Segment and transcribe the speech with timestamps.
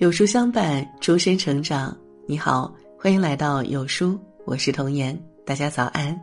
[0.00, 1.94] 有书相伴，终身成长。
[2.26, 5.14] 你好，欢迎来到有书，我是童言。
[5.44, 6.18] 大家早安。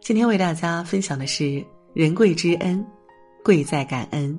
[0.00, 1.62] 今天为大家分享的是：
[1.92, 2.82] 人贵之恩，
[3.44, 4.36] 贵在感恩。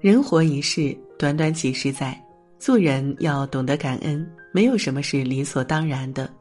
[0.00, 2.16] 人活一世，短短几十载，
[2.60, 4.24] 做人要懂得感恩。
[4.52, 6.32] 没有什么是理所当然的，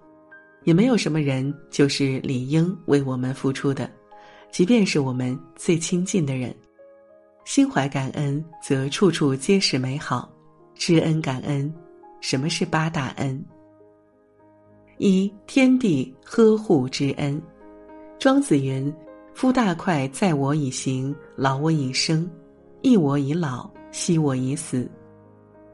[0.65, 3.89] 也没有什么人就是理应为我们付出的，
[4.51, 6.55] 即便是我们最亲近的人。
[7.43, 10.31] 心怀感恩，则处处皆是美好。
[10.75, 11.71] 知恩感恩，
[12.21, 13.43] 什么是八大恩？
[14.97, 17.41] 一天地呵护之恩。
[18.19, 18.93] 庄子云
[19.33, 22.29] ：“夫大快在我以行，劳我以生，
[22.81, 24.89] 益我以老，息我以死。”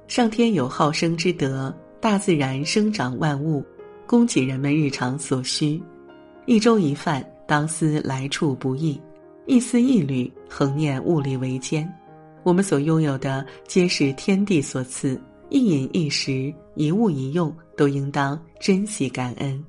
[0.07, 3.63] 上天有好生之德，大自然生长万物，
[4.05, 5.81] 供给人们日常所需。
[6.45, 8.99] 一粥一饭，当思来处不易。
[9.47, 11.89] 一丝一缕，恒念物力维艰。
[12.43, 15.19] 我们所拥有的，皆是天地所赐。
[15.49, 19.63] 一饮一食，一物一用，都应当珍惜感恩，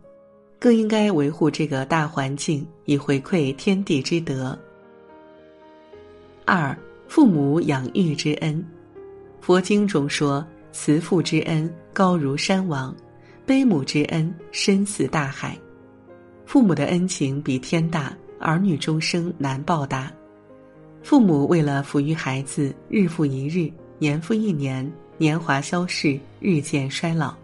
[0.58, 4.58] 更应该维护这个大环境，以回馈天地之德。
[6.44, 8.64] 二，父母养育之恩。
[9.41, 12.92] 佛经中说：“慈父之恩高如山王，
[13.47, 15.56] 悲母之恩深似大海。”
[16.44, 18.12] 父母的恩情比天大。
[18.41, 20.12] 儿女终生难报答，
[21.03, 27.34] 父母为了抚育孩子，日复一日，年复一年，年华消逝，日渐衰老。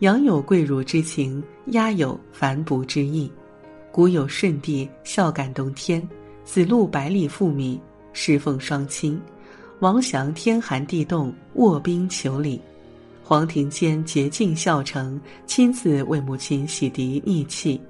[0.00, 3.30] 养有贵乳之情，鸦有反哺之意。
[3.92, 6.06] 古有舜帝孝感动天，
[6.44, 7.78] 子路百里赴米，
[8.12, 9.20] 侍奉双亲；
[9.80, 12.60] 王祥天寒地冻，卧冰求鲤。
[13.22, 17.80] 黄庭坚竭尽孝诚，亲自为母亲洗涤逆气。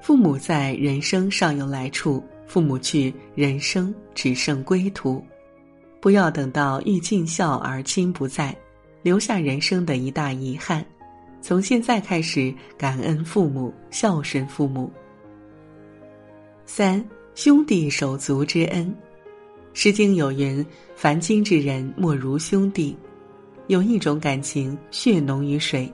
[0.00, 5.22] 父母在，人生尚有来处；父母去，人生只剩归途。
[6.00, 8.56] 不要等到欲尽孝而亲不在，
[9.02, 10.84] 留下人生的一大遗憾。
[11.42, 14.90] 从现在开始，感恩父母，孝顺父母。
[16.64, 17.04] 三
[17.34, 18.86] 兄弟手足之恩，
[19.74, 20.64] 《诗经》有云
[20.96, 22.96] ：“凡亲之人，莫如兄弟。”
[23.68, 25.92] 有一种感情，血浓于水。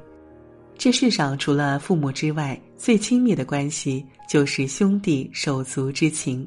[0.78, 6.47] 这世上除了父母之外，最亲密的关系就是兄弟手足之情。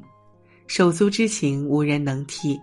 [0.66, 2.58] 手足之情无人能替，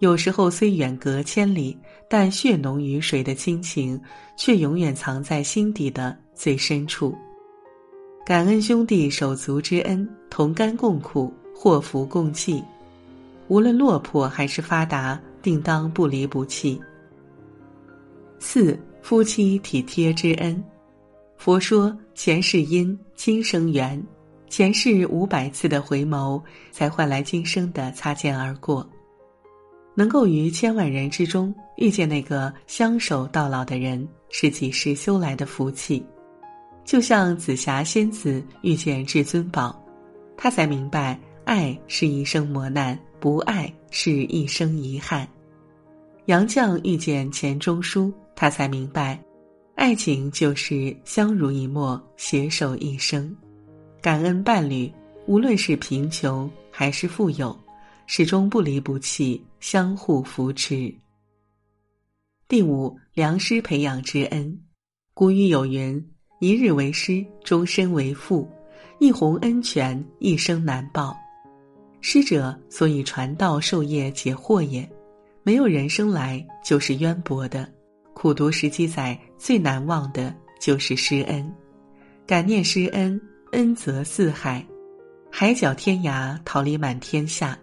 [0.00, 1.78] 有时候虽远隔千里，
[2.08, 3.98] 但血浓于水的亲情
[4.36, 7.16] 却永远藏在心底的最深处。
[8.26, 12.62] 感恩兄弟手足之恩，同甘共苦，祸福共济。
[13.46, 16.80] 无论落魄还是发达，定当不离不弃。
[18.40, 20.62] 四夫妻体贴之恩。
[21.42, 24.00] 佛说前世因，今生缘，
[24.48, 28.88] 前世五百次的回眸，才换来今生的擦肩而过。
[29.96, 36.06] 能够于千万人之中遇见那个相守到老的人，是几世修来的福气。
[36.84, 39.76] 就像紫霞仙子遇见至尊宝，
[40.36, 45.26] 她才明白爱是一生磨难，不爱是一生遗憾。
[46.26, 49.20] 杨绛遇见钱钟书，他才明白。
[49.82, 53.36] 爱情就是相濡以沫，携手一生。
[54.00, 54.88] 感恩伴侣，
[55.26, 57.58] 无论是贫穷还是富有，
[58.06, 60.94] 始终不离不弃，相互扶持。
[62.46, 64.56] 第五，良师培养之恩。
[65.14, 66.00] 古语有云
[66.38, 68.48] ：“一日为师，终身为父。”
[69.00, 71.12] 一泓恩泉，一生难报。
[72.00, 74.88] 师者，所以传道授业解惑也。
[75.42, 77.68] 没有人生来就是渊博的。
[78.14, 81.52] 苦读十几载，最难忘的就是师恩。
[82.24, 83.20] 感念师恩，
[83.50, 84.64] 恩泽四海，
[85.32, 87.58] 海角天涯，桃李满天下。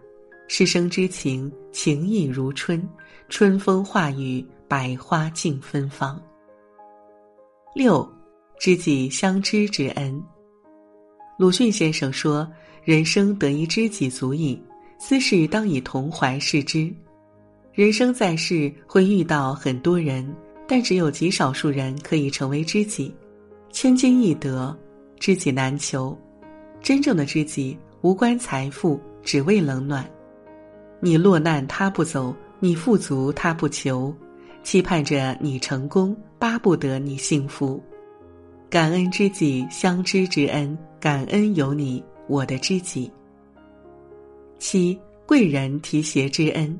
[0.49, 2.85] 师生之情，情意如春，
[3.29, 6.21] 春风化雨，百花竞芬芳。
[7.73, 8.05] 六，
[8.59, 10.21] 知己相知之恩。
[11.37, 12.45] 鲁迅先生说
[12.83, 14.61] ：“人生得一知己足矣，
[14.99, 16.93] 斯事当以同怀视之。”
[17.71, 20.29] 人生在世会遇到很多人，
[20.71, 23.11] 但只有极少数人可以成为知己。
[23.71, 24.77] 千金易得，
[25.19, 26.15] 知己难求。
[26.79, 30.07] 真正的知己无关财富，只为冷暖。
[30.99, 34.13] 你落难他不走，你富足他不求，
[34.61, 37.81] 期盼着你成功，巴不得你幸福。
[38.69, 43.11] 感恩知己相知之恩，感恩有你，我的知己。
[44.59, 44.95] 七
[45.25, 46.79] 贵人提携之恩。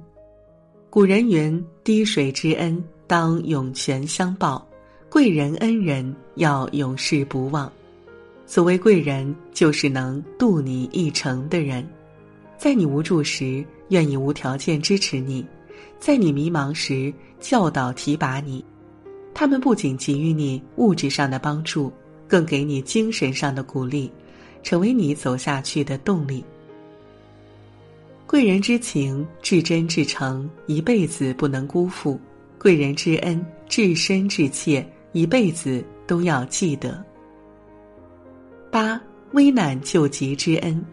[0.92, 4.64] 古人云：“滴水之恩，当涌泉相报；
[5.10, 7.72] 贵人恩人，要永世不忘。”
[8.46, 11.84] 所谓贵人，就是能渡你一程的人，
[12.56, 15.44] 在你无助时愿意无条件支持你，
[16.00, 18.64] 在你迷茫时教导提拔你。
[19.34, 21.92] 他们不仅给予你物质上的帮助，
[22.28, 24.12] 更给你精神上的鼓励，
[24.62, 26.46] 成为你走下去的动力。
[28.28, 32.20] 贵人之情至真至诚，一辈子不能辜负；
[32.60, 37.02] 贵人之恩至深至切，一辈子都要记得。
[38.70, 39.02] 八
[39.32, 40.86] 危难救急之恩，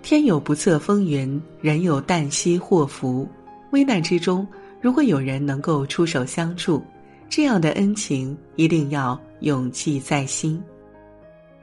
[0.00, 3.28] 天有不测风云，人有旦夕祸福。
[3.72, 4.46] 危难之中，
[4.80, 6.82] 如果有人能够出手相助，
[7.28, 10.62] 这样的恩情一定要永记在心。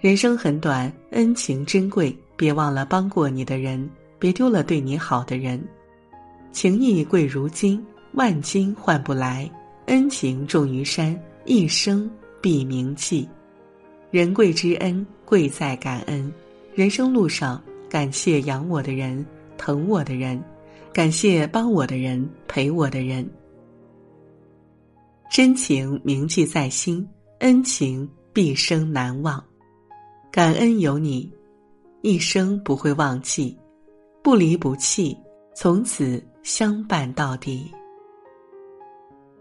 [0.02, 5.64] 人生很短，恩情珍贵，别忘了帮过你的人，别丢了对你好的人。
[6.52, 9.50] 情义贵如金，万金换不来；
[9.88, 12.10] 恩情重于山，一生
[12.42, 13.28] 必铭记。
[14.12, 16.32] 人贵之恩，贵在感恩。
[16.76, 19.26] 人生路上，感谢养我的人，
[19.58, 20.42] 疼我的人，
[20.94, 23.28] 感谢帮我的人，陪我的人。
[25.32, 27.08] 真情铭记在心，
[27.40, 29.44] 恩情毕生难忘。
[30.32, 31.32] 感恩有你，
[32.02, 33.58] 一生不会忘记，
[34.24, 35.18] 不离不弃，
[35.56, 37.72] 从此相伴到底。